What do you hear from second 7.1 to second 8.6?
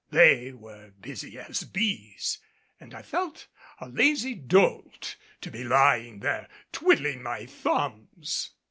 my thumbs.